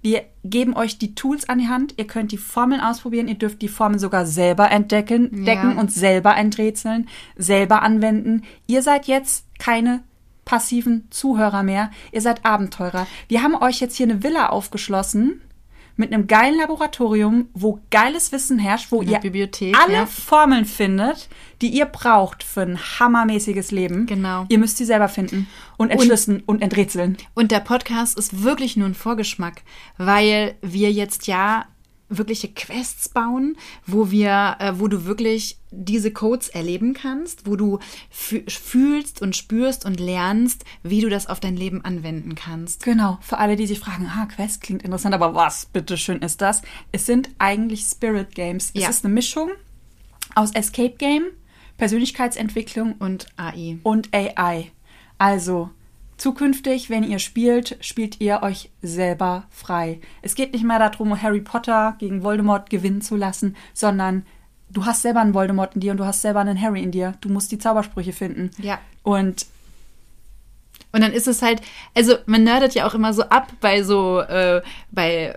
[0.05, 1.95] Wir geben euch die Tools an die Hand.
[1.97, 3.27] Ihr könnt die Formeln ausprobieren.
[3.27, 5.45] Ihr dürft die Formeln sogar selber entdecken, Ja.
[5.55, 8.43] decken und selber enträtseln, selber anwenden.
[8.67, 10.03] Ihr seid jetzt keine
[10.45, 11.89] passiven Zuhörer mehr.
[12.11, 13.07] Ihr seid Abenteurer.
[13.29, 15.41] Wir haben euch jetzt hier eine Villa aufgeschlossen
[15.97, 20.05] mit einem geilen Laboratorium, wo geiles Wissen herrscht, wo ihr Bibliothek, alle ja.
[20.05, 21.29] Formeln findet,
[21.61, 24.05] die ihr braucht für ein hammermäßiges Leben.
[24.05, 24.45] Genau.
[24.49, 27.17] Ihr müsst sie selber finden und entschlüsseln und, enträtseln.
[27.33, 29.61] Und der Podcast ist wirklich nur ein Vorgeschmack,
[29.97, 31.65] weil wir jetzt ja
[32.09, 37.79] wirkliche Quests bauen, wo wir, äh, wo du wirklich diese Codes erleben kannst, wo du
[38.13, 42.83] fü- fühlst und spürst und lernst, wie du das auf dein Leben anwenden kannst.
[42.83, 46.61] Genau, für alle, die sich fragen, ah, Quest klingt interessant, aber was bitteschön ist das?
[46.91, 48.71] Es sind eigentlich Spirit Games.
[48.73, 48.89] Es Ja.
[48.89, 49.49] ist eine Mischung
[50.35, 51.23] aus Escape Game,
[51.77, 53.79] Persönlichkeitsentwicklung Und AI.
[53.83, 54.71] und AI.
[55.17, 55.69] Also
[56.17, 59.99] zukünftig, wenn ihr spielt, spielt ihr euch selber frei.
[60.21, 64.25] Es geht nicht mehr darum, Harry Potter gegen Voldemort gewinnen zu lassen, sondern
[64.69, 67.13] du hast selber einen Voldemort in dir und du hast selber einen Harry in dir.
[67.21, 68.51] Du musst die Zaubersprüche finden.
[68.61, 68.79] Ja.
[69.03, 69.45] Und
[70.95, 71.61] Und dann ist es halt,
[71.93, 75.35] also man nerdet ja auch immer so ab bei so, äh, bei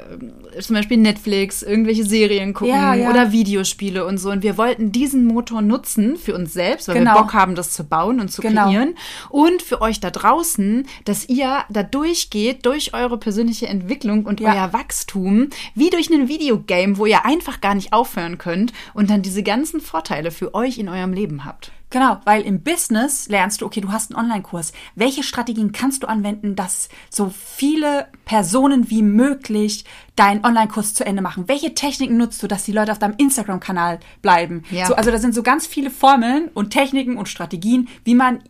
[0.55, 3.11] äh, zum Beispiel Netflix, irgendwelche Serien gucken Ja, ja.
[3.11, 4.31] oder Videospiele und so.
[4.31, 7.15] Und wir wollten diesen Motor nutzen für uns selbst, weil Genau.
[7.15, 8.67] wir Bock haben, das zu bauen und zu Genau.
[8.67, 8.95] kreieren.
[9.31, 14.55] Und für euch da draußen, dass ihr da durchgeht, durch eure persönliche Entwicklung und Ja.
[14.55, 19.23] euer Wachstum, wie durch ein Videogame, wo ihr einfach gar nicht aufhören könnt und dann
[19.23, 21.73] diese ganzen Vorteile für euch in eurem Leben habt.
[21.91, 24.73] Genau, weil im Business lernst du, okay, du hast einen Online-Kurs.
[24.95, 31.23] Welche Strategien kannst du anwenden, dass so viele Personen wie möglich deinen Online-Kurs zu Ende
[31.23, 31.49] machen?
[31.49, 34.65] Welche Techniken nutzt du, dass die Leute auf deinem Instagram-Kanal bleiben?
[34.71, 34.87] Ja.
[34.87, 38.43] So, also da sind so ganz viele Formeln und Techniken und Strategien, wie man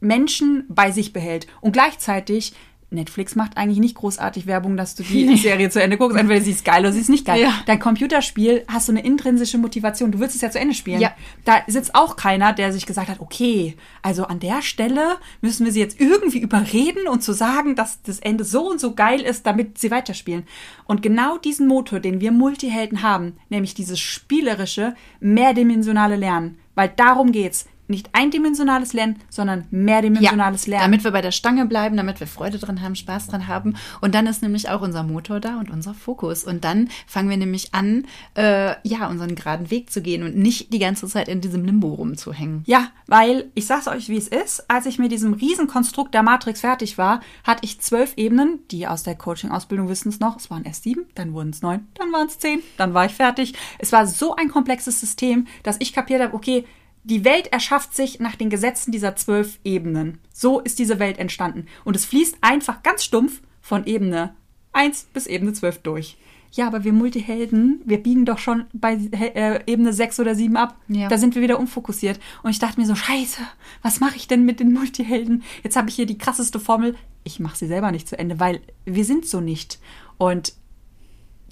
[0.00, 1.46] Menschen bei sich behält.
[1.60, 2.54] Und gleichzeitig,
[2.92, 6.16] Netflix macht eigentlich nicht großartig Werbung, dass du die Serie zu Ende guckst.
[6.16, 7.40] Entweder sie ist geil oder sie ist nicht geil.
[7.40, 7.52] Ja.
[7.66, 10.12] Dein Computerspiel hast du eine intrinsische Motivation.
[10.12, 11.00] Du willst es ja zu Ende spielen.
[11.00, 11.12] Ja.
[11.44, 15.72] Da sitzt auch keiner, der sich gesagt hat, okay, also an der Stelle müssen wir
[15.72, 19.46] sie jetzt irgendwie überreden und zu sagen, dass das Ende so und so geil ist,
[19.46, 20.44] damit sie weiterspielen.
[20.84, 27.32] Und genau diesen Motor, den wir Multihelden haben, nämlich dieses spielerische, mehrdimensionale Lernen, weil darum
[27.32, 27.66] geht's.
[27.92, 30.84] Nicht eindimensionales Lernen, sondern mehrdimensionales Lernen.
[30.84, 33.76] Damit wir bei der Stange bleiben, damit wir Freude dran haben, Spaß dran haben.
[34.00, 36.44] Und dann ist nämlich auch unser Motor da und unser Fokus.
[36.44, 40.72] Und dann fangen wir nämlich an, äh, ja, unseren geraden Weg zu gehen und nicht
[40.72, 42.62] die ganze Zeit in diesem Limbo rumzuhängen.
[42.64, 44.70] Ja, weil ich sag's euch, wie es ist.
[44.70, 48.60] Als ich mit diesem Riesenkonstrukt der Matrix fertig war, hatte ich zwölf Ebenen.
[48.70, 50.38] Die aus der Coaching-Ausbildung wissen es noch.
[50.38, 53.12] Es waren erst sieben, dann wurden es neun, dann waren es zehn, dann war ich
[53.12, 53.52] fertig.
[53.78, 56.64] Es war so ein komplexes System, dass ich kapiert habe, okay,
[57.04, 60.18] die Welt erschafft sich nach den Gesetzen dieser zwölf Ebenen.
[60.32, 61.66] So ist diese Welt entstanden.
[61.84, 64.34] Und es fließt einfach ganz stumpf von Ebene
[64.72, 66.16] 1 bis Ebene 12 durch.
[66.52, 70.76] Ja, aber wir Multihelden, wir biegen doch schon bei äh, Ebene 6 oder 7 ab.
[70.88, 71.08] Ja.
[71.08, 72.20] Da sind wir wieder unfokussiert.
[72.42, 73.40] Und ich dachte mir so, scheiße,
[73.80, 75.44] was mache ich denn mit den Multihelden?
[75.62, 76.94] Jetzt habe ich hier die krasseste Formel.
[77.24, 79.78] Ich mache sie selber nicht zu Ende, weil wir sind so nicht.
[80.18, 80.52] Und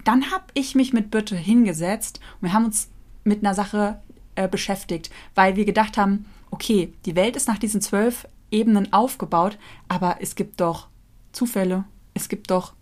[0.04, 2.88] dann habe ich mich mit Birte hingesetzt und wir haben uns
[3.24, 4.00] mit einer Sache
[4.40, 9.58] äh, beschäftigt, weil wir gedacht haben, okay, die Welt ist nach diesen zwölf Ebenen aufgebaut,
[9.88, 10.88] aber es gibt doch
[11.32, 12.72] Zufälle, es gibt doch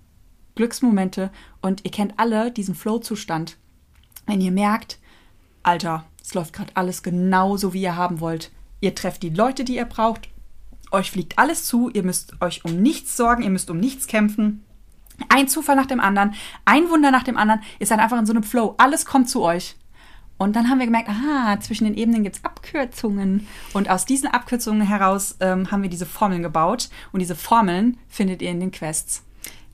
[0.55, 3.57] Glücksmomente und ihr kennt alle diesen Flow-Zustand.
[4.27, 4.99] Wenn ihr merkt,
[5.62, 8.53] Alter, es läuft gerade alles genauso, wie ihr haben wollt.
[8.81, 10.29] Ihr trefft die Leute, die ihr braucht.
[10.90, 11.90] Euch fliegt alles zu.
[11.90, 13.42] Ihr müsst euch um nichts sorgen.
[13.42, 14.64] Ihr müsst um nichts kämpfen.
[15.29, 16.35] Ein Zufall nach dem anderen.
[16.64, 17.62] Ein Wunder nach dem anderen.
[17.79, 18.75] Ihr seid einfach in so einem Flow.
[18.79, 19.77] Alles kommt zu euch.
[20.38, 23.46] Und dann haben wir gemerkt, aha, zwischen den Ebenen gibt es Abkürzungen.
[23.72, 26.88] Und aus diesen Abkürzungen heraus ähm, haben wir diese Formeln gebaut.
[27.12, 29.24] Und diese Formeln findet ihr in den Quests.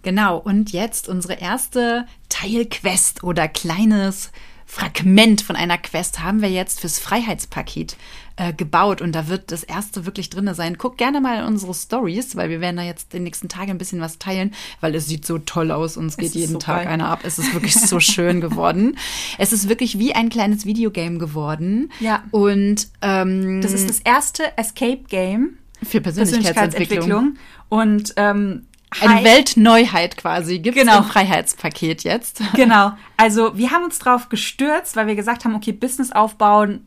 [0.03, 4.33] Genau, und jetzt unsere erste Teilquest oder kleines
[4.67, 7.97] Fragment von einer Quest haben wir jetzt fürs Freiheitspaket
[8.37, 10.77] äh, gebaut und da wird das erste wirklich drin sein.
[10.79, 13.79] Guck gerne mal in unsere Stories, weil wir werden da jetzt den nächsten Tagen ein
[13.79, 16.85] bisschen was teilen, weil es sieht so toll aus und es geht jeden so Tag
[16.85, 16.89] geil.
[16.89, 17.21] einer ab.
[17.23, 18.97] Es ist wirklich so schön geworden.
[19.39, 21.93] Es ist wirklich wie ein kleines Videogame geworden.
[22.01, 22.25] Ja.
[22.31, 27.09] Und ähm, das ist das erste Escape Game für Persönlichkeitsentwicklung.
[27.09, 27.37] Persönlichkeitsentwicklung.
[27.69, 28.67] Und ähm,
[29.01, 30.99] eine Weltneuheit quasi gibt es genau.
[30.99, 32.41] im Freiheitspaket jetzt.
[32.55, 32.93] Genau.
[33.17, 36.87] Also wir haben uns drauf gestürzt, weil wir gesagt haben, okay, Business aufbauen,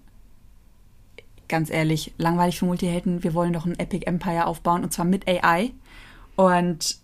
[1.47, 3.23] ganz ehrlich, langweilig für Multihelden.
[3.23, 5.71] Wir wollen doch ein Epic Empire aufbauen und zwar mit AI.
[6.35, 6.97] Und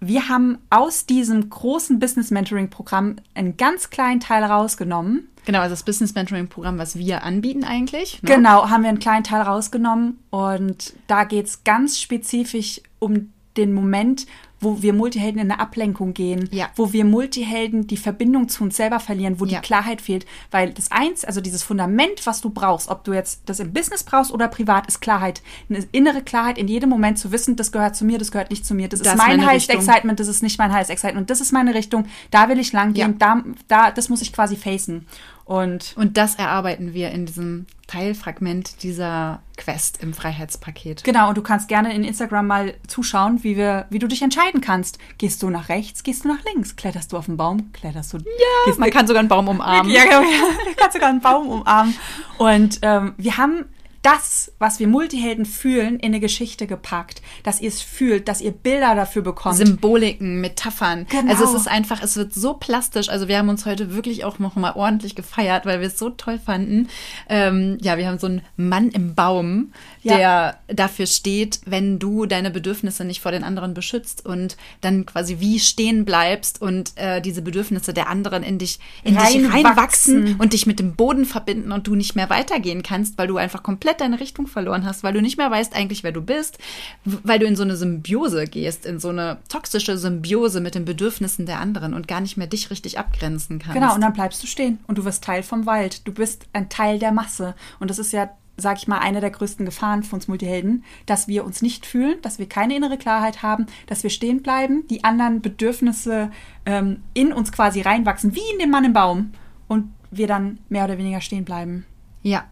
[0.00, 5.28] wir haben aus diesem großen Business Mentoring Programm einen ganz kleinen Teil rausgenommen.
[5.44, 8.22] Genau, also das Business Mentoring Programm, was wir anbieten eigentlich.
[8.22, 8.34] Ne?
[8.34, 13.72] Genau, haben wir einen kleinen Teil rausgenommen und da geht es ganz spezifisch um den
[13.72, 14.26] Moment,
[14.60, 16.68] wo wir Multihelden in eine Ablenkung gehen, ja.
[16.76, 19.60] wo wir Multihelden die Verbindung zu uns selber verlieren, wo ja.
[19.60, 20.26] die Klarheit fehlt.
[20.50, 24.02] Weil das eins, also dieses Fundament, was du brauchst, ob du jetzt das im Business
[24.02, 25.42] brauchst oder privat, ist Klarheit.
[25.68, 28.66] Eine innere Klarheit in jedem Moment zu wissen, das gehört zu mir, das gehört nicht
[28.66, 28.88] zu mir.
[28.88, 31.30] Das, das ist mein Highest Excitement, das ist nicht mein Highest Excitement.
[31.30, 33.34] Das ist meine Richtung, da will ich lang gehen, ja.
[33.36, 35.06] da, da, das muss ich quasi facen.
[35.48, 41.04] Und, und das erarbeiten wir in diesem Teilfragment dieser Quest im Freiheitspaket.
[41.04, 44.60] Genau, und du kannst gerne in Instagram mal zuschauen, wie, wir, wie du dich entscheiden
[44.60, 44.98] kannst.
[45.16, 46.76] Gehst du nach rechts, gehst du nach links?
[46.76, 47.72] Kletterst du auf den Baum?
[47.72, 48.18] Kletterst du.
[48.18, 49.90] Ja, man kann sogar einen Baum umarmen.
[49.90, 50.26] Ja, genau, ja,
[50.66, 51.94] du kannst sogar einen Baum umarmen.
[52.36, 53.64] Und ähm, wir haben
[54.02, 58.52] das, was wir Multihelden fühlen, in eine Geschichte gepackt, dass ihr es fühlt, dass ihr
[58.52, 59.56] Bilder dafür bekommt.
[59.56, 61.06] Symboliken, Metaphern.
[61.08, 61.30] Genau.
[61.30, 63.08] Also es ist einfach, es wird so plastisch.
[63.08, 66.10] Also wir haben uns heute wirklich auch noch mal ordentlich gefeiert, weil wir es so
[66.10, 66.88] toll fanden.
[67.28, 70.16] Ähm, ja, wir haben so einen Mann im Baum, ja.
[70.16, 75.40] der dafür steht, wenn du deine Bedürfnisse nicht vor den anderen beschützt und dann quasi
[75.40, 79.42] wie stehen bleibst und äh, diese Bedürfnisse der anderen in dich, in reinwachsen.
[79.42, 83.26] dich reinwachsen und dich mit dem Boden verbinden und du nicht mehr weitergehen kannst, weil
[83.26, 86.12] du einfach komplett komplett deine Richtung verloren hast, weil du nicht mehr weißt eigentlich, wer
[86.12, 86.58] du bist,
[87.04, 91.46] weil du in so eine Symbiose gehst, in so eine toxische Symbiose mit den Bedürfnissen
[91.46, 93.74] der anderen und gar nicht mehr dich richtig abgrenzen kannst.
[93.74, 96.06] Genau, und dann bleibst du stehen und du wirst Teil vom Wald.
[96.06, 97.54] Du bist ein Teil der Masse.
[97.80, 98.30] Und das ist ja
[98.60, 102.20] sag ich mal, eine der größten Gefahren für uns Multihelden, dass wir uns nicht fühlen,
[102.22, 106.32] dass wir keine innere Klarheit haben, dass wir stehen bleiben, die anderen Bedürfnisse
[106.66, 109.30] ähm, in uns quasi reinwachsen, wie in dem Mann im Baum,
[109.68, 111.86] und wir dann mehr oder weniger stehen bleiben.
[112.24, 112.46] Ja,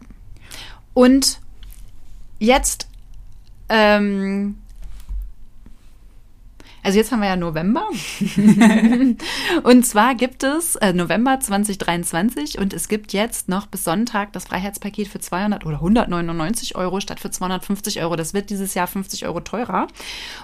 [0.97, 1.39] und
[2.39, 2.87] jetzt,
[3.69, 4.57] ähm,
[6.81, 7.87] also jetzt haben wir ja November.
[9.63, 14.45] und zwar gibt es äh, November 2023 und es gibt jetzt noch bis Sonntag das
[14.45, 18.15] Freiheitspaket für 200 oder 199 Euro statt für 250 Euro.
[18.15, 19.85] Das wird dieses Jahr 50 Euro teurer.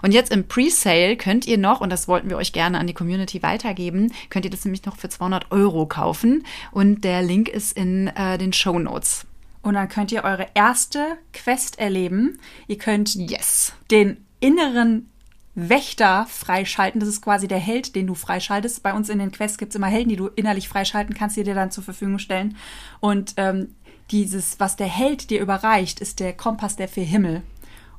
[0.03, 2.93] Und jetzt im Presale könnt ihr noch, und das wollten wir euch gerne an die
[2.93, 6.45] Community weitergeben, könnt ihr das nämlich noch für 200 Euro kaufen.
[6.71, 9.25] Und der Link ist in äh, den Show Notes.
[9.63, 12.38] Und dann könnt ihr eure erste Quest erleben.
[12.67, 13.73] Ihr könnt yes.
[13.89, 15.10] den inneren
[15.56, 16.99] Wächter freischalten.
[16.99, 18.84] Das ist quasi der Held, den du freischaltest.
[18.84, 21.43] Bei uns in den Quests gibt es immer Helden, die du innerlich freischalten kannst, die
[21.43, 22.58] dir dann zur Verfügung stellen.
[22.99, 23.73] Und ähm,
[24.12, 27.41] dieses, was der Held dir überreicht, ist der Kompass der vier Himmel.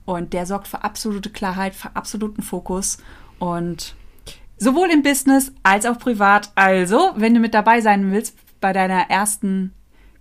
[0.05, 2.99] Und der sorgt für absolute Klarheit, für absoluten Fokus.
[3.39, 3.95] Und
[4.59, 6.51] sowohl im Business als auch privat.
[6.57, 9.73] Also, wenn du mit dabei sein willst bei deiner ersten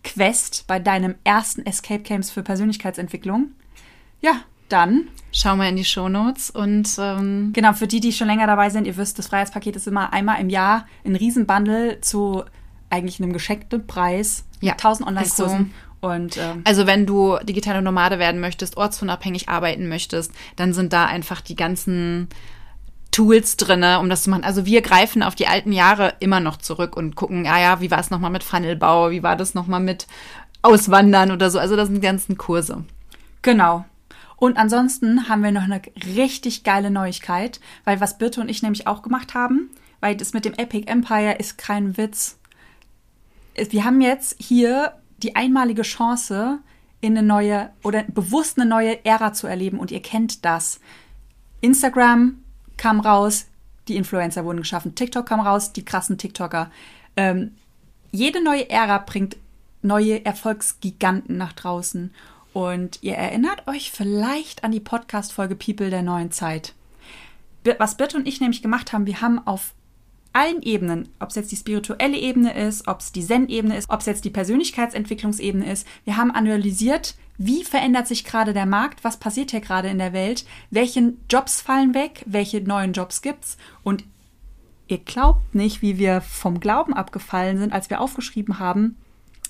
[0.03, 3.51] Quest bei deinem ersten Escape Games für Persönlichkeitsentwicklung,
[4.21, 5.09] ja, dann.
[5.31, 6.95] Schau mal in die Show Notes und.
[6.97, 10.13] Ähm genau, für die, die schon länger dabei sind, ihr wisst, das Freiheitspaket ist immer
[10.13, 12.43] einmal im Jahr ein Riesenbundle zu
[12.89, 14.45] eigentlich einem geschenkten Preis.
[14.61, 14.73] Ja.
[14.73, 15.73] 1000 Online-Kursen.
[15.99, 21.05] Und, ähm, also wenn du digitale Nomade werden möchtest, ortsunabhängig arbeiten möchtest, dann sind da
[21.05, 22.27] einfach die ganzen
[23.13, 24.43] Tools drinne, um das zu machen.
[24.43, 27.91] Also wir greifen auf die alten Jahre immer noch zurück und gucken, ja, ja, wie
[27.91, 30.07] war es nochmal mit Funnelbau, wie war das nochmal mit
[30.63, 31.59] Auswandern oder so.
[31.59, 32.83] Also das sind die ganzen Kurse.
[33.43, 33.85] Genau.
[34.35, 35.81] Und ansonsten haben wir noch eine
[36.17, 40.43] richtig geile Neuigkeit, weil was Birte und ich nämlich auch gemacht haben, weil das mit
[40.43, 42.39] dem Epic Empire ist kein Witz.
[43.55, 46.59] Wir haben jetzt hier die einmalige Chance,
[46.99, 50.79] in eine neue oder bewusst eine neue Ära zu erleben und ihr kennt das.
[51.59, 52.42] Instagram
[52.83, 53.45] kam raus,
[53.87, 56.69] die Influencer wurden geschaffen, TikTok kam raus, die krassen TikToker.
[57.15, 57.55] Ähm,
[58.11, 59.37] jede neue Ära bringt
[59.81, 62.13] neue Erfolgsgiganten nach draußen.
[62.51, 66.73] Und ihr erinnert euch vielleicht an die Podcast-Folge People der neuen Zeit.
[67.77, 69.73] Was Birte und ich nämlich gemacht haben, wir haben auf
[70.33, 74.01] allen Ebenen, ob es jetzt die spirituelle Ebene ist, ob es die Zen-Ebene ist, ob
[74.01, 79.17] es jetzt die Persönlichkeitsentwicklungsebene ist, wir haben analysiert, wie verändert sich gerade der Markt, was
[79.17, 83.57] passiert hier gerade in der Welt, welche Jobs fallen weg, welche neuen Jobs gibt's.
[83.83, 84.03] Und
[84.87, 88.97] ihr glaubt nicht, wie wir vom Glauben abgefallen sind, als wir aufgeschrieben haben,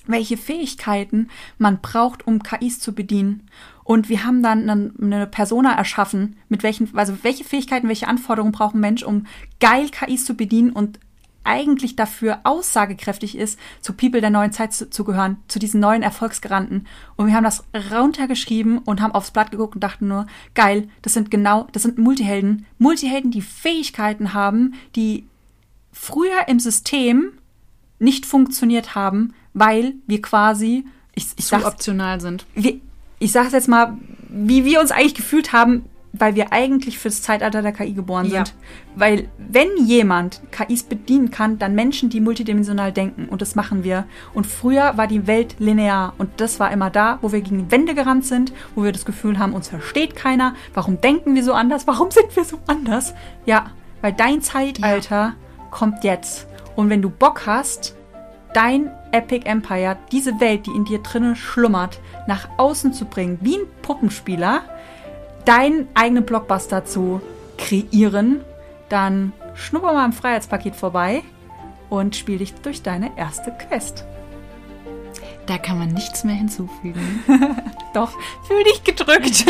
[0.06, 3.48] welche Fähigkeiten man braucht, um KIs zu bedienen.
[3.84, 8.74] Und wir haben dann eine Persona erschaffen, mit welchen, also welche Fähigkeiten, welche Anforderungen braucht
[8.74, 9.26] ein Mensch, um
[9.60, 10.98] geil KIs zu bedienen und
[11.44, 16.02] eigentlich dafür aussagekräftig ist, zu People der neuen Zeit zu, zu, gehören, zu diesen neuen
[16.02, 16.86] Erfolgsgaranten.
[17.16, 21.12] Und wir haben das runtergeschrieben und haben aufs Blatt geguckt und dachten nur, geil, das
[21.12, 22.66] sind genau, das sind Multihelden.
[22.78, 25.26] Multihelden, die Fähigkeiten haben, die
[25.92, 27.32] früher im System
[27.98, 32.44] nicht funktioniert haben, weil wir quasi, ich, ich zu optional sind.
[32.54, 32.80] Wir,
[33.18, 33.96] ich sage es jetzt mal,
[34.28, 35.84] wie wir uns eigentlich gefühlt haben,
[36.16, 38.34] weil wir eigentlich fürs Zeitalter der KI geboren sind.
[38.34, 38.44] Ja.
[38.94, 43.28] Weil wenn jemand KIs bedienen kann, dann Menschen, die multidimensional denken.
[43.28, 44.06] Und das machen wir.
[44.32, 46.14] Und früher war die Welt linear.
[46.18, 49.40] Und das war immer da, wo wir gegen Wände gerannt sind, wo wir das Gefühl
[49.40, 50.54] haben, uns versteht keiner.
[50.72, 51.88] Warum denken wir so anders?
[51.88, 53.12] Warum sind wir so anders?
[53.44, 55.36] Ja, weil dein Zeitalter ja.
[55.72, 56.46] kommt jetzt.
[56.76, 57.96] Und wenn du Bock hast,
[58.52, 63.58] dein Epic Empire, diese Welt, die in dir drinnen schlummert, nach außen zu bringen, wie
[63.58, 64.62] ein Puppenspieler,
[65.44, 67.20] deinen eigenen Blockbuster zu
[67.56, 68.40] kreieren,
[68.88, 71.22] dann schnupper mal im Freiheitspaket vorbei
[71.90, 74.04] und spiel dich durch deine erste Quest.
[75.46, 77.22] Da kann man nichts mehr hinzufügen.
[77.94, 78.12] Doch,
[78.46, 79.44] fühl dich gedrückt.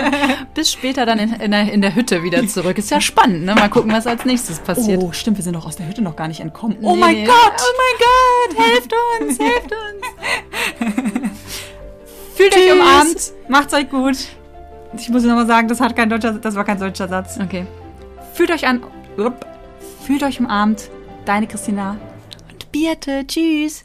[0.54, 2.76] Bis später dann in, in, der, in, der, Hütte wieder zurück.
[2.78, 3.54] Ist ja spannend, ne?
[3.54, 5.02] Mal gucken, was als nächstes passiert.
[5.02, 6.76] Oh, stimmt, wir sind doch aus der Hütte noch gar nicht entkommen.
[6.82, 7.24] Oh nee, mein.
[7.24, 7.54] Gott!
[7.58, 8.66] Oh mein Gott!
[8.66, 11.30] Helft uns, helft uns!
[12.36, 12.62] Fühlt Tschüss.
[12.62, 14.16] euch umarmt, macht's euch gut.
[14.96, 17.38] Ich muss nochmal sagen, das, hat kein deutscher, das war kein deutscher Satz.
[17.42, 17.66] Okay.
[18.32, 18.82] Fühlt euch an.
[20.06, 20.90] Fühlt euch umarmt.
[21.24, 21.96] Deine Christina.
[22.50, 23.26] Und Birte.
[23.26, 23.84] Tschüss.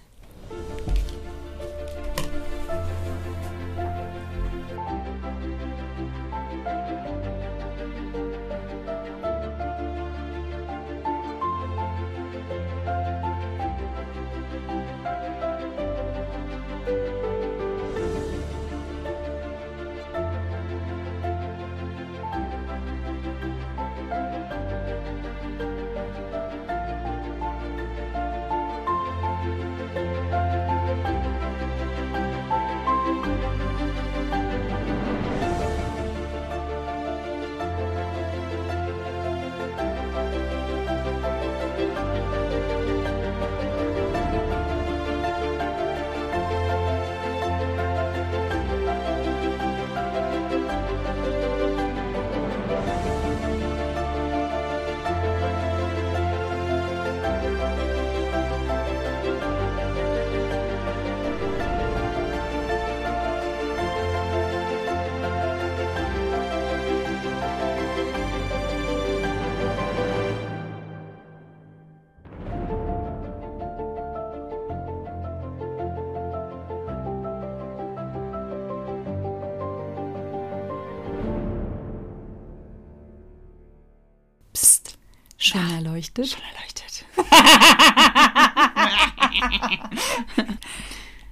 [85.53, 86.27] Schon erleuchtet?
[86.27, 87.05] Schon erleuchtet.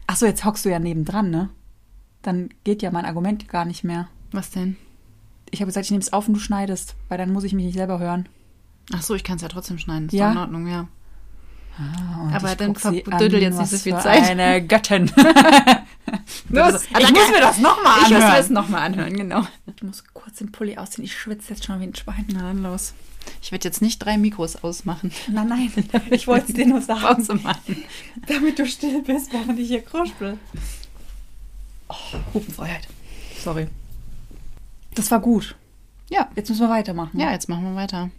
[0.07, 1.49] Achso, jetzt hockst du ja nebendran, ne?
[2.21, 4.10] Dann geht ja mein Argument gar nicht mehr.
[4.31, 4.77] Was denn?
[5.49, 7.65] Ich habe gesagt, ich nehme es auf und du schneidest, weil dann muss ich mich
[7.65, 8.29] nicht selber hören.
[8.93, 10.07] Ach so, ich kann es ja trotzdem schneiden.
[10.07, 10.31] Ist ja.
[10.31, 10.88] in Ordnung, ja.
[11.82, 14.24] Ah, Aber dann verdüdel jetzt nicht so viel Zeit.
[14.24, 15.12] Eine Göttin.
[16.50, 18.06] Los, ich muss mir das nochmal anhören.
[18.06, 19.48] Ich muss mir das nochmal anhören, genau.
[19.76, 21.06] Ich muss kurz den Pulli ausziehen.
[21.06, 22.26] Ich schwitze jetzt schon wie ein Schwein.
[22.34, 22.94] Na, dann los.
[23.41, 25.12] Ich werde jetzt nicht drei Mikros ausmachen.
[25.28, 25.72] Nein, nein,
[26.12, 27.28] ich wollte es dir nur sagen.
[28.28, 30.38] Damit du still bist, während ich hier kruspel.
[31.88, 31.96] Oh,
[32.34, 32.88] Hupenfreiheit.
[33.44, 33.67] Sorry.
[34.96, 35.56] Das war gut.
[36.10, 36.29] Ja.
[36.36, 37.19] Jetzt müssen wir weitermachen.
[37.19, 38.10] Ja, jetzt machen wir weiter.